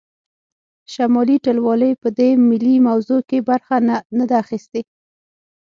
[0.93, 3.75] شمالي ټلوالې په دې ملي موضوع کې برخه
[4.17, 4.81] نه ده اخیستې